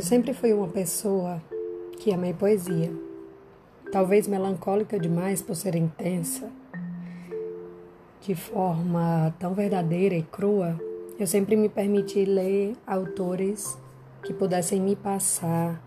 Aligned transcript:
Eu 0.00 0.04
sempre 0.04 0.32
fui 0.32 0.50
uma 0.54 0.66
pessoa 0.66 1.42
que 1.98 2.10
amei 2.10 2.32
poesia. 2.32 2.90
Talvez 3.92 4.26
melancólica 4.26 4.98
demais 4.98 5.42
por 5.42 5.54
ser 5.54 5.74
intensa, 5.74 6.50
de 8.22 8.34
forma 8.34 9.34
tão 9.38 9.52
verdadeira 9.52 10.14
e 10.14 10.22
crua, 10.22 10.80
eu 11.18 11.26
sempre 11.26 11.54
me 11.54 11.68
permiti 11.68 12.24
ler 12.24 12.78
autores 12.86 13.76
que 14.22 14.32
pudessem 14.32 14.80
me 14.80 14.96
passar 14.96 15.78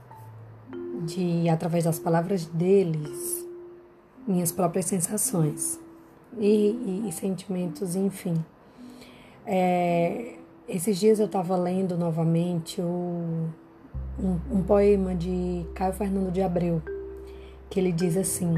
de 1.07 1.49
através 1.49 1.85
das 1.85 1.97
palavras 1.97 2.45
deles 2.45 3.43
minhas 4.27 4.51
próprias 4.51 4.85
sensações 4.85 5.79
e, 6.37 6.45
e, 6.45 7.09
e 7.09 7.11
sentimentos, 7.11 7.95
enfim. 7.95 8.35
É, 9.43 10.35
esses 10.69 10.99
dias 10.99 11.19
eu 11.19 11.25
estava 11.25 11.57
lendo 11.57 11.97
novamente 11.97 12.79
o, 12.79 13.49
um, 14.19 14.57
um 14.57 14.63
poema 14.63 15.15
de 15.15 15.65
Caio 15.73 15.93
Fernando 15.93 16.31
de 16.31 16.41
Abreu, 16.41 16.81
que 17.69 17.79
ele 17.79 17.91
diz 17.91 18.17
assim: 18.17 18.53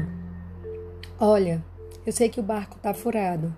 Olha, 1.18 1.64
eu 2.04 2.12
sei 2.12 2.28
que 2.28 2.40
o 2.40 2.42
barco 2.42 2.76
está 2.76 2.92
furado 2.92 3.54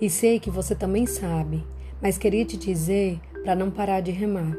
e 0.00 0.08
sei 0.08 0.38
que 0.38 0.50
você 0.50 0.74
também 0.74 1.06
sabe, 1.06 1.64
mas 2.00 2.18
queria 2.18 2.44
te 2.44 2.56
dizer 2.56 3.20
para 3.42 3.54
não 3.54 3.70
parar 3.70 4.00
de 4.00 4.10
remar, 4.10 4.56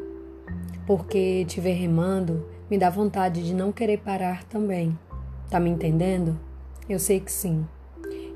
porque 0.86 1.46
te 1.46 1.62
ver 1.62 1.74
remando 1.74 2.46
me 2.70 2.77
dá 2.77 2.90
vontade 2.90 3.44
de 3.44 3.54
não 3.54 3.72
querer 3.72 4.00
parar 4.00 4.44
também. 4.46 4.98
Tá 5.50 5.60
me 5.60 5.70
entendendo? 5.70 6.40
Eu 6.90 7.00
sei 7.00 7.20
que 7.20 7.32
sim. 7.32 7.66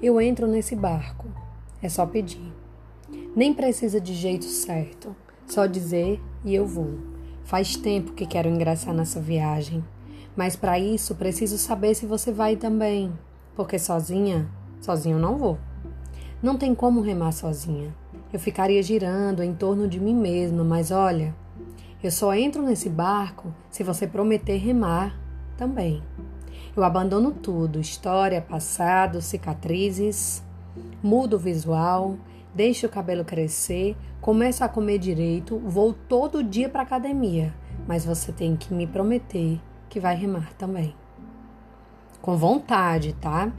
Eu 0.02 0.22
entro 0.22 0.46
nesse 0.46 0.76
barco. 0.76 1.28
É 1.82 1.90
só 1.90 2.06
pedir. 2.06 2.54
Nem 3.36 3.54
precisa 3.54 4.00
de 4.00 4.14
jeito 4.14 4.46
certo. 4.46 5.16
Só 5.48 5.66
dizer 5.66 6.22
e 6.46 6.54
eu 6.54 6.66
vou. 6.66 7.17
Faz 7.48 7.78
tempo 7.78 8.12
que 8.12 8.26
quero 8.26 8.50
ingressar 8.50 8.94
nessa 8.94 9.22
viagem. 9.22 9.82
Mas 10.36 10.58
para 10.58 10.78
isso 10.78 11.16
preciso 11.16 11.58
saber 11.58 11.96
se 11.96 12.06
você 12.06 12.30
vai 12.30 12.58
também. 12.58 13.18
Porque 13.56 13.80
sozinha, 13.80 14.50
sozinho 14.82 15.18
não 15.18 15.38
vou. 15.38 15.58
Não 16.44 16.58
tem 16.58 16.76
como 16.76 17.00
remar 17.00 17.32
sozinha. 17.32 17.96
Eu 18.34 18.40
ficaria 18.40 18.84
girando 18.84 19.42
em 19.42 19.54
torno 19.54 19.88
de 19.88 19.98
mim 19.98 20.14
mesma, 20.14 20.62
mas 20.62 20.92
olha, 20.92 21.34
eu 22.04 22.12
só 22.12 22.36
entro 22.36 22.62
nesse 22.62 22.90
barco 22.90 23.54
se 23.70 23.82
você 23.82 24.06
prometer 24.06 24.58
remar 24.58 25.18
também. 25.56 26.04
Eu 26.76 26.84
abandono 26.84 27.32
tudo: 27.32 27.80
história, 27.80 28.42
passado, 28.42 29.22
cicatrizes, 29.22 30.44
mudo 31.02 31.38
o 31.38 31.40
visual, 31.40 32.18
deixo 32.58 32.88
o 32.88 32.90
cabelo 32.90 33.24
crescer, 33.24 33.96
começo 34.20 34.64
a 34.64 34.68
comer 34.68 34.98
direito, 34.98 35.60
vou 35.60 35.94
todo 35.94 36.44
dia 36.44 36.68
para 36.68 36.82
academia, 36.82 37.54
mas 37.88 38.04
você 38.04 38.32
tem 38.32 38.56
que 38.56 38.74
me 38.74 38.88
prometer 38.88 39.62
que 39.88 40.00
vai 40.00 40.16
remar 40.16 40.52
também. 40.54 40.96
Com 42.20 42.36
vontade, 42.36 43.14
tá? 43.22 43.54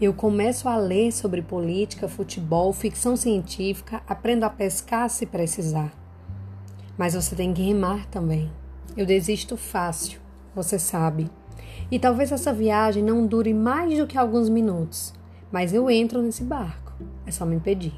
Eu 0.00 0.14
começo 0.14 0.68
a 0.68 0.76
ler 0.76 1.10
sobre 1.10 1.42
política, 1.42 2.06
futebol, 2.06 2.72
ficção 2.72 3.16
científica, 3.16 4.02
aprendo 4.06 4.44
a 4.44 4.50
pescar 4.50 5.10
se 5.10 5.26
precisar. 5.26 5.92
Mas 6.96 7.14
você 7.14 7.34
tem 7.34 7.52
que 7.52 7.62
remar 7.62 8.06
também. 8.06 8.52
Eu 8.96 9.04
desisto 9.04 9.56
fácil, 9.56 10.20
você 10.54 10.78
sabe. 10.78 11.28
E 11.90 11.98
talvez 11.98 12.30
essa 12.30 12.52
viagem 12.52 13.02
não 13.02 13.26
dure 13.26 13.52
mais 13.52 13.98
do 13.98 14.06
que 14.06 14.16
alguns 14.16 14.48
minutos, 14.48 15.12
mas 15.50 15.74
eu 15.74 15.90
entro 15.90 16.22
nesse 16.22 16.44
barco. 16.44 16.87
É 17.26 17.30
só 17.30 17.44
me 17.44 17.60
pedir. 17.60 17.94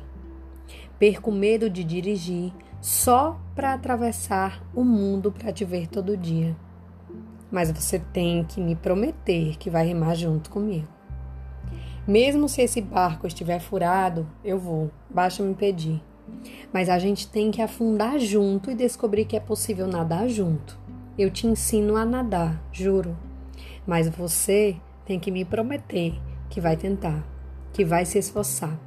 Perco 0.98 1.32
medo 1.32 1.70
de 1.70 1.82
dirigir 1.82 2.52
só 2.80 3.40
para 3.54 3.74
atravessar 3.74 4.62
o 4.74 4.84
mundo 4.84 5.30
para 5.30 5.52
te 5.52 5.64
ver 5.64 5.86
todo 5.86 6.16
dia. 6.16 6.56
Mas 7.50 7.70
você 7.70 7.98
tem 7.98 8.44
que 8.44 8.60
me 8.60 8.74
prometer 8.74 9.56
que 9.56 9.70
vai 9.70 9.86
remar 9.86 10.14
junto 10.14 10.50
comigo. 10.50 10.88
Mesmo 12.06 12.48
se 12.48 12.62
esse 12.62 12.80
barco 12.80 13.26
estiver 13.26 13.60
furado, 13.60 14.26
eu 14.44 14.58
vou, 14.58 14.90
basta 15.08 15.42
me 15.42 15.54
pedir. 15.54 16.02
Mas 16.72 16.88
a 16.88 16.98
gente 16.98 17.28
tem 17.28 17.50
que 17.50 17.60
afundar 17.60 18.18
junto 18.18 18.70
e 18.70 18.74
descobrir 18.74 19.24
que 19.24 19.36
é 19.36 19.40
possível 19.40 19.86
nadar 19.86 20.28
junto. 20.28 20.78
Eu 21.18 21.30
te 21.30 21.46
ensino 21.46 21.96
a 21.96 22.04
nadar, 22.04 22.62
juro. 22.72 23.16
Mas 23.86 24.08
você 24.08 24.76
tem 25.04 25.18
que 25.18 25.30
me 25.30 25.44
prometer 25.44 26.14
que 26.48 26.60
vai 26.60 26.76
tentar, 26.76 27.24
que 27.72 27.84
vai 27.84 28.04
se 28.04 28.18
esforçar, 28.18 28.78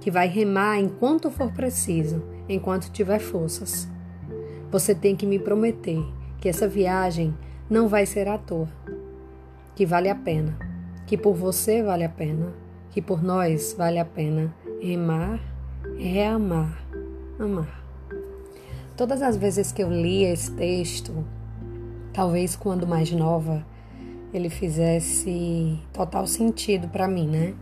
que 0.00 0.10
vai 0.10 0.28
remar 0.28 0.78
enquanto 0.78 1.30
for 1.30 1.52
preciso, 1.52 2.22
enquanto 2.48 2.90
tiver 2.90 3.18
forças. 3.18 3.88
Você 4.70 4.94
tem 4.94 5.16
que 5.16 5.26
me 5.26 5.38
prometer 5.38 6.04
que 6.40 6.48
essa 6.48 6.68
viagem 6.68 7.34
não 7.68 7.88
vai 7.88 8.06
ser 8.06 8.28
à 8.28 8.38
toa, 8.38 8.68
que 9.74 9.84
vale 9.84 10.08
a 10.08 10.14
pena, 10.14 10.56
que 11.06 11.16
por 11.16 11.34
você 11.34 11.82
vale 11.82 12.04
a 12.04 12.08
pena, 12.08 12.52
que 12.90 13.02
por 13.02 13.22
nós 13.22 13.74
vale 13.76 13.98
a 13.98 14.04
pena 14.04 14.54
remar, 14.80 15.40
reamar, 15.98 16.84
amar. 17.38 17.84
Todas 18.96 19.22
as 19.22 19.36
vezes 19.36 19.70
que 19.72 19.82
eu 19.82 19.90
li 19.90 20.24
esse 20.24 20.50
texto, 20.52 21.24
talvez 22.12 22.56
quando 22.56 22.86
mais 22.86 23.12
nova, 23.12 23.64
ele 24.32 24.50
fizesse 24.50 25.78
total 25.92 26.26
sentido 26.26 26.88
para 26.88 27.08
mim, 27.08 27.28
né? 27.28 27.54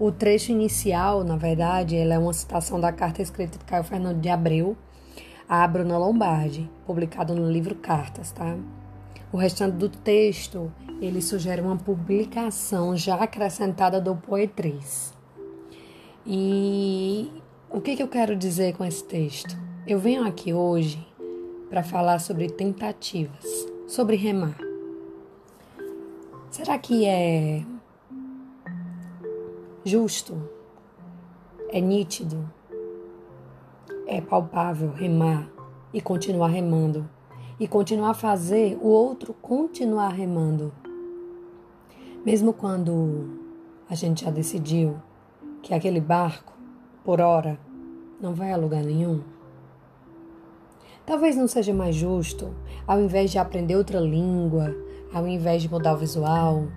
O 0.00 0.12
trecho 0.12 0.52
inicial, 0.52 1.24
na 1.24 1.36
verdade, 1.36 1.96
ela 1.96 2.14
é 2.14 2.18
uma 2.18 2.32
citação 2.32 2.78
da 2.80 2.92
carta 2.92 3.20
escrita 3.20 3.58
de 3.58 3.64
Caio 3.64 3.82
Fernando 3.82 4.20
de 4.20 4.28
Abreu 4.28 4.76
a 5.48 5.66
Bruna 5.66 5.96
Lombardi, 5.96 6.70
publicado 6.86 7.34
no 7.34 7.50
livro 7.50 7.74
Cartas, 7.74 8.30
tá? 8.30 8.54
O 9.32 9.36
restante 9.38 9.76
do 9.76 9.88
texto, 9.88 10.70
ele 11.00 11.22
sugere 11.22 11.62
uma 11.62 11.76
publicação 11.76 12.94
já 12.94 13.14
acrescentada 13.14 13.98
do 13.98 14.14
Poetriz. 14.14 15.14
E 16.26 17.32
o 17.70 17.80
que, 17.80 17.96
que 17.96 18.02
eu 18.02 18.08
quero 18.08 18.36
dizer 18.36 18.76
com 18.76 18.84
esse 18.84 19.02
texto? 19.02 19.56
Eu 19.86 19.98
venho 19.98 20.26
aqui 20.26 20.52
hoje 20.52 21.06
para 21.70 21.82
falar 21.82 22.18
sobre 22.18 22.48
tentativas, 22.50 23.44
sobre 23.86 24.16
remar. 24.16 24.58
Será 26.50 26.76
que 26.78 27.06
é 27.06 27.62
justo? 29.88 30.36
É 31.70 31.80
nítido? 31.80 32.48
É 34.06 34.20
palpável 34.20 34.92
remar 34.92 35.50
e 35.92 36.00
continuar 36.00 36.48
remando? 36.48 37.08
E 37.58 37.66
continuar 37.66 38.10
a 38.10 38.14
fazer 38.14 38.78
o 38.80 38.88
outro 38.88 39.34
continuar 39.34 40.10
remando? 40.10 40.72
Mesmo 42.24 42.52
quando 42.52 43.40
a 43.88 43.94
gente 43.94 44.24
já 44.24 44.30
decidiu 44.30 45.00
que 45.62 45.74
aquele 45.74 46.00
barco, 46.00 46.52
por 47.02 47.20
hora, 47.20 47.58
não 48.20 48.34
vai 48.34 48.52
a 48.52 48.56
lugar 48.56 48.82
nenhum? 48.82 49.22
Talvez 51.06 51.36
não 51.36 51.48
seja 51.48 51.72
mais 51.72 51.96
justo, 51.96 52.54
ao 52.86 53.00
invés 53.00 53.30
de 53.30 53.38
aprender 53.38 53.76
outra 53.76 53.98
língua, 53.98 54.76
ao 55.12 55.26
invés 55.26 55.62
de 55.62 55.70
mudar 55.70 55.94
o 55.94 55.96
visual, 55.96 56.68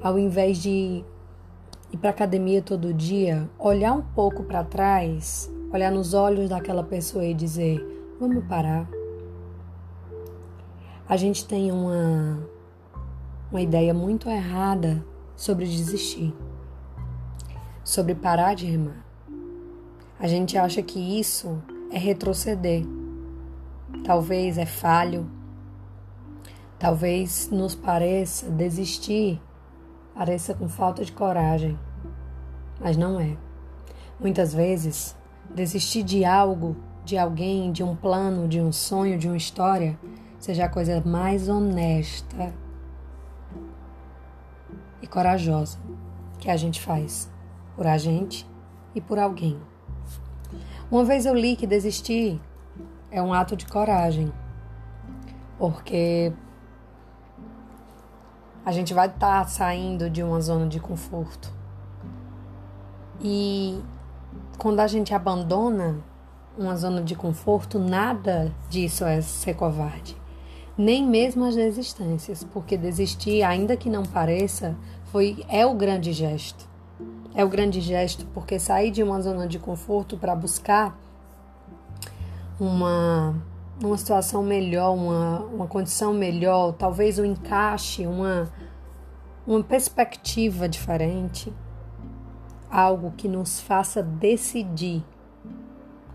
ao 0.00 0.18
invés 0.18 0.62
de 0.62 1.04
ir 1.92 1.96
para 1.98 2.10
academia 2.10 2.62
todo 2.62 2.92
dia, 2.92 3.48
olhar 3.58 3.92
um 3.92 4.02
pouco 4.02 4.42
para 4.42 4.64
trás, 4.64 5.50
olhar 5.72 5.90
nos 5.92 6.14
olhos 6.14 6.48
daquela 6.48 6.82
pessoa 6.82 7.24
e 7.24 7.34
dizer: 7.34 7.80
vamos 8.18 8.44
parar. 8.44 8.88
A 11.08 11.16
gente 11.16 11.46
tem 11.46 11.70
uma, 11.70 12.48
uma 13.50 13.60
ideia 13.60 13.92
muito 13.92 14.28
errada 14.28 15.04
sobre 15.36 15.66
desistir, 15.66 16.34
sobre 17.84 18.14
parar 18.14 18.54
de 18.54 18.66
remar. 18.66 19.04
A 20.18 20.26
gente 20.26 20.56
acha 20.56 20.82
que 20.82 21.20
isso 21.20 21.62
é 21.90 21.98
retroceder, 21.98 22.84
talvez 24.04 24.56
é 24.56 24.64
falho 24.66 25.28
Talvez 26.82 27.48
nos 27.48 27.76
pareça 27.76 28.50
desistir, 28.50 29.40
pareça 30.14 30.54
com 30.54 30.68
falta 30.68 31.04
de 31.04 31.12
coragem, 31.12 31.78
mas 32.80 32.96
não 32.96 33.20
é. 33.20 33.36
Muitas 34.20 34.54
vezes, 34.54 35.16
desistir 35.54 36.02
de 36.02 36.24
algo, 36.24 36.76
de 37.04 37.18
alguém, 37.18 37.72
de 37.72 37.82
um 37.82 37.96
plano, 37.96 38.46
de 38.46 38.60
um 38.60 38.72
sonho, 38.72 39.18
de 39.18 39.26
uma 39.26 39.36
história, 39.36 39.98
seja 40.38 40.64
a 40.64 40.68
coisa 40.68 41.02
mais 41.04 41.48
honesta 41.48 42.52
e 45.00 45.06
corajosa 45.06 45.78
que 46.38 46.50
a 46.50 46.56
gente 46.56 46.80
faz 46.80 47.30
por 47.76 47.86
a 47.86 47.96
gente 47.96 48.46
e 48.94 49.00
por 49.00 49.18
alguém. 49.18 49.58
Uma 50.90 51.04
vez 51.04 51.24
eu 51.24 51.34
li 51.34 51.56
que 51.56 51.66
desistir 51.66 52.40
é 53.10 53.22
um 53.22 53.32
ato 53.32 53.56
de 53.56 53.66
coragem, 53.66 54.32
porque 55.58 56.32
a 58.64 58.72
gente 58.72 58.94
vai 58.94 59.06
estar 59.08 59.42
tá 59.42 59.46
saindo 59.46 60.08
de 60.08 60.22
uma 60.22 60.40
zona 60.40 60.66
de 60.66 60.78
conforto. 60.78 61.52
E 63.20 63.80
quando 64.58 64.80
a 64.80 64.86
gente 64.86 65.14
abandona 65.14 65.96
uma 66.56 66.76
zona 66.76 67.02
de 67.02 67.14
conforto, 67.14 67.78
nada 67.78 68.52
disso 68.68 69.04
é 69.04 69.20
ser 69.20 69.54
covarde. 69.54 70.16
nem 70.76 71.06
mesmo 71.06 71.44
as 71.44 71.54
desistências, 71.54 72.42
porque 72.42 72.78
desistir, 72.78 73.42
ainda 73.42 73.76
que 73.76 73.90
não 73.90 74.04
pareça, 74.04 74.74
foi 75.04 75.44
é 75.48 75.66
o 75.66 75.74
grande 75.74 76.12
gesto. 76.12 76.66
É 77.34 77.44
o 77.44 77.48
grande 77.48 77.80
gesto 77.80 78.26
porque 78.32 78.58
sair 78.58 78.90
de 78.90 79.02
uma 79.02 79.20
zona 79.20 79.46
de 79.46 79.58
conforto 79.58 80.16
para 80.16 80.34
buscar 80.34 80.98
uma 82.58 83.34
uma 83.86 83.96
situação 83.96 84.42
melhor, 84.42 84.94
uma, 84.94 85.40
uma 85.40 85.66
condição 85.66 86.12
melhor, 86.12 86.72
talvez 86.72 87.18
um 87.18 87.24
encaixe, 87.24 88.06
uma, 88.06 88.52
uma 89.46 89.62
perspectiva 89.62 90.68
diferente, 90.68 91.52
algo 92.70 93.12
que 93.12 93.28
nos 93.28 93.60
faça 93.60 94.02
decidir 94.02 95.04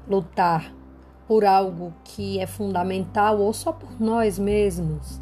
lutar 0.07 0.73
por 1.27 1.43
algo 1.43 1.93
que 2.03 2.39
é 2.39 2.47
fundamental 2.47 3.39
ou 3.39 3.51
só 3.51 3.71
por 3.71 3.99
nós 3.99 4.39
mesmos, 4.39 5.19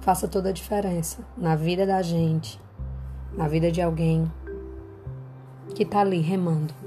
faça 0.00 0.28
toda 0.28 0.50
a 0.50 0.52
diferença 0.52 1.24
na 1.36 1.56
vida 1.56 1.84
da 1.84 2.00
gente, 2.00 2.60
na 3.32 3.48
vida 3.48 3.72
de 3.72 3.82
alguém 3.82 4.30
que 5.74 5.82
está 5.82 6.00
ali 6.00 6.20
remando. 6.20 6.83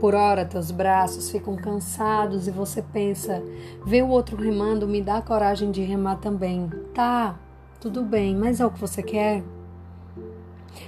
Por 0.00 0.14
hora, 0.14 0.44
teus 0.44 0.70
braços 0.70 1.30
ficam 1.30 1.56
cansados 1.56 2.46
e 2.46 2.50
você 2.50 2.80
pensa: 2.80 3.42
ver 3.84 4.02
o 4.02 4.08
outro 4.08 4.36
remando 4.36 4.86
me 4.86 5.02
dá 5.02 5.20
coragem 5.20 5.70
de 5.70 5.82
remar 5.82 6.16
também. 6.16 6.70
Tá, 6.94 7.38
tudo 7.80 8.02
bem, 8.02 8.36
mas 8.36 8.60
é 8.60 8.66
o 8.66 8.70
que 8.70 8.80
você 8.80 9.02
quer? 9.02 9.42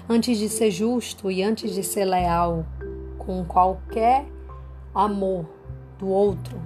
Antes 0.08 0.38
de 0.38 0.48
ser 0.48 0.70
justo 0.70 1.30
e 1.30 1.42
antes 1.42 1.74
de 1.74 1.82
ser 1.82 2.04
leal 2.04 2.64
com 3.18 3.44
qualquer 3.44 4.26
amor 4.94 5.46
do 5.98 6.08
outro, 6.08 6.60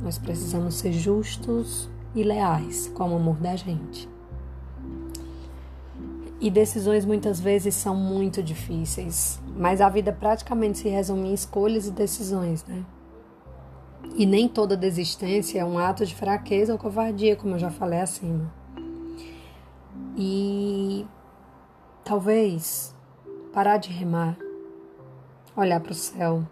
nós 0.00 0.18
precisamos 0.18 0.74
ser 0.74 0.92
justos 0.92 1.90
e 2.14 2.22
leais 2.22 2.88
com 2.94 3.10
o 3.10 3.16
amor 3.16 3.36
da 3.36 3.54
gente. 3.56 4.11
E 6.42 6.50
decisões 6.50 7.04
muitas 7.04 7.38
vezes 7.38 7.72
são 7.72 7.94
muito 7.94 8.42
difíceis, 8.42 9.40
mas 9.56 9.80
a 9.80 9.88
vida 9.88 10.12
praticamente 10.12 10.78
se 10.78 10.88
resume 10.88 11.28
em 11.28 11.34
escolhas 11.34 11.86
e 11.86 11.92
decisões, 11.92 12.64
né? 12.64 12.84
E 14.16 14.26
nem 14.26 14.48
toda 14.48 14.76
desistência 14.76 15.60
é 15.60 15.64
um 15.64 15.78
ato 15.78 16.04
de 16.04 16.16
fraqueza 16.16 16.72
ou 16.72 16.78
covardia, 16.80 17.36
como 17.36 17.54
eu 17.54 17.60
já 17.60 17.70
falei 17.70 18.00
acima. 18.00 18.52
E 20.16 21.06
talvez 22.04 22.92
parar 23.52 23.76
de 23.76 23.90
remar, 23.90 24.36
olhar 25.56 25.78
para 25.78 25.92
o 25.92 25.94
céu 25.94 26.42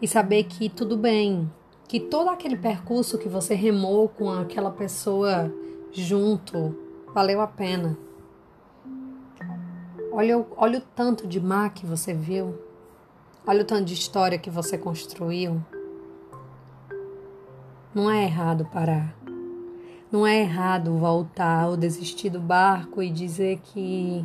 e 0.00 0.08
saber 0.08 0.44
que 0.44 0.70
tudo 0.70 0.96
bem, 0.96 1.52
que 1.86 2.00
todo 2.00 2.30
aquele 2.30 2.56
percurso 2.56 3.18
que 3.18 3.28
você 3.28 3.54
remou 3.54 4.08
com 4.08 4.30
aquela 4.30 4.70
pessoa 4.70 5.52
junto 5.92 6.74
valeu 7.12 7.42
a 7.42 7.46
pena 7.46 8.07
Olha, 10.18 10.44
olha 10.56 10.78
o 10.80 10.82
tanto 10.96 11.28
de 11.28 11.38
mar 11.38 11.72
que 11.72 11.86
você 11.86 12.12
viu. 12.12 12.58
Olha 13.46 13.62
o 13.62 13.64
tanto 13.64 13.84
de 13.84 13.94
história 13.94 14.36
que 14.36 14.50
você 14.50 14.76
construiu. 14.76 15.64
Não 17.94 18.10
é 18.10 18.24
errado 18.24 18.64
parar. 18.64 19.14
Não 20.10 20.26
é 20.26 20.40
errado 20.40 20.98
voltar 20.98 21.68
ou 21.68 21.76
desistir 21.76 22.30
do 22.30 22.40
barco 22.40 23.00
e 23.00 23.10
dizer 23.10 23.60
que 23.62 24.24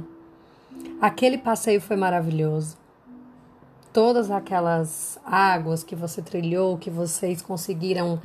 aquele 0.99 1.37
passeio 1.37 1.79
foi 1.79 1.95
maravilhoso. 1.95 2.75
Todas 3.93 4.31
aquelas 4.31 5.19
águas 5.23 5.83
que 5.83 5.95
você 5.95 6.23
trilhou, 6.23 6.75
que 6.75 6.89
vocês 6.89 7.39
conseguiram 7.39 8.19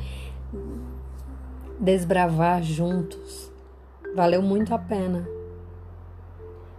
desbravar 1.79 2.63
juntos, 2.63 3.53
valeu 4.15 4.41
muito 4.41 4.73
a 4.73 4.79
pena 4.79 5.37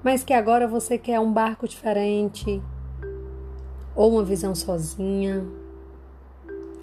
mas 0.04 0.24
que 0.24 0.34
agora 0.34 0.68
você 0.68 0.98
quer 0.98 1.20
um 1.20 1.32
barco 1.32 1.68
diferente, 1.68 2.62
ou 3.96 4.14
uma 4.14 4.24
visão 4.24 4.56
sozinha, 4.56 5.46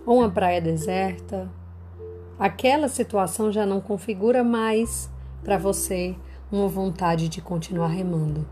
ou 0.04 0.18
uma 0.18 0.30
praia 0.30 0.60
deserta. 0.60 1.50
Aquela 2.38 2.88
situação 2.88 3.50
já 3.50 3.64
não 3.64 3.80
configura 3.80 4.44
mais 4.44 5.10
para 5.42 5.56
você 5.56 6.14
uma 6.52 6.68
vontade 6.68 7.28
de 7.28 7.40
continuar 7.40 7.88
remando. 7.88 8.46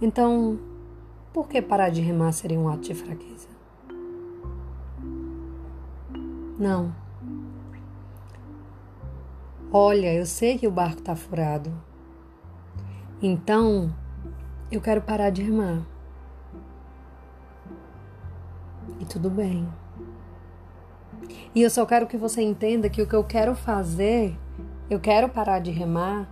Então, 0.00 0.58
por 1.32 1.48
que 1.48 1.60
parar 1.60 1.88
de 1.88 2.00
remar 2.00 2.32
seria 2.32 2.58
um 2.58 2.68
ato 2.68 2.82
de 2.82 2.94
fraqueza? 2.94 3.48
Não. 6.58 6.94
Olha, 9.72 10.12
eu 10.14 10.26
sei 10.26 10.58
que 10.58 10.66
o 10.66 10.70
barco 10.70 11.00
está 11.00 11.14
furado, 11.14 11.72
então, 13.20 13.92
eu 14.70 14.80
quero 14.80 15.02
parar 15.02 15.30
de 15.30 15.42
remar. 15.42 15.82
E 19.00 19.04
tudo 19.04 19.28
bem. 19.28 19.68
E 21.54 21.62
eu 21.62 21.70
só 21.70 21.84
quero 21.84 22.06
que 22.06 22.16
você 22.16 22.42
entenda 22.42 22.88
que 22.88 23.02
o 23.02 23.06
que 23.06 23.14
eu 23.14 23.24
quero 23.24 23.54
fazer, 23.54 24.38
eu 24.88 25.00
quero 25.00 25.28
parar 25.28 25.58
de 25.58 25.70
remar. 25.70 26.28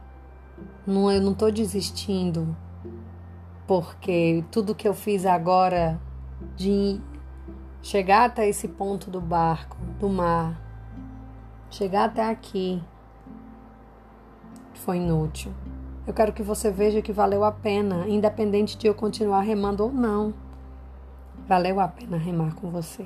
Não, 0.87 1.11
eu 1.11 1.21
não 1.21 1.33
estou 1.33 1.51
desistindo, 1.51 2.57
porque 3.67 4.45
tudo 4.53 4.75
que 4.75 4.87
eu 4.87 4.95
fiz 4.95 5.27
agora 5.27 6.01
de 6.55 7.01
chegar 7.83 8.27
até 8.27 8.49
esse 8.49 8.69
ponto 8.69 9.11
do 9.11 9.21
barco, 9.21 9.77
do 9.99 10.09
mar, 10.09 10.61
chegar 11.69 12.05
até 12.05 12.31
aqui, 12.31 12.81
foi 14.75 14.99
inútil. 14.99 15.53
Eu 16.07 16.15
quero 16.15 16.33
que 16.33 16.43
você 16.43 16.71
veja 16.71 17.03
que 17.03 17.13
valeu 17.13 17.43
a 17.43 17.51
pena, 17.51 18.09
independente 18.09 18.79
de 18.79 18.87
eu 18.87 18.95
continuar 18.95 19.41
remando 19.41 19.83
ou 19.83 19.93
não. 19.93 20.33
Valeu 21.49 21.81
a 21.81 21.89
pena 21.89 22.17
remar 22.17 22.55
com 22.55 22.71
você. 22.71 23.05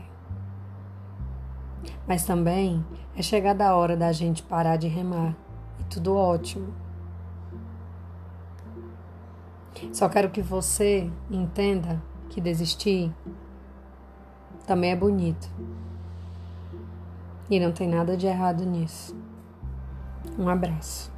Mas 2.07 2.25
também 2.25 2.85
é 3.17 3.23
chegada 3.23 3.67
a 3.67 3.75
hora 3.75 3.97
da 3.97 4.13
gente 4.13 4.43
parar 4.43 4.77
de 4.77 4.87
remar. 4.87 5.35
E 5.79 5.85
tudo 5.85 6.15
ótimo. 6.15 6.75
Só 9.93 10.07
quero 10.09 10.29
que 10.29 10.43
você 10.43 11.11
entenda 11.31 12.03
que 12.29 12.39
desistir 12.39 13.11
também 14.67 14.91
é 14.91 14.97
bonito. 14.97 15.49
E 17.49 17.59
não 17.59 17.73
tem 17.73 17.89
nada 17.89 18.15
de 18.15 18.27
errado 18.27 18.65
nisso. 18.65 19.17
Um 20.39 20.49
abraço. 20.49 21.11